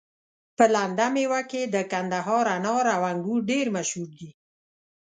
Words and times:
په 0.57 0.63
لنده 0.73 1.05
ميوه 1.13 1.41
کي 1.51 1.61
د 1.73 1.75
کندهار 1.91 2.45
انار 2.57 2.85
او 2.95 3.01
انګور 3.11 3.39
ډير 3.51 3.65
مشهور 3.77 4.09
دي 4.19 4.29